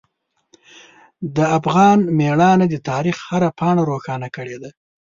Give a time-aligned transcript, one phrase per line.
[1.35, 4.69] د افغان میړانه د تاریخ هره پاڼه روښانه کړې ده.